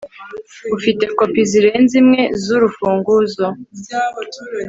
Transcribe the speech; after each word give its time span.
ufite 0.75 1.03
kopi 1.17 1.41
zirenze 1.51 1.93
imwe 2.01 2.21
zuru 2.43 2.61
rufunguzo 2.63 3.45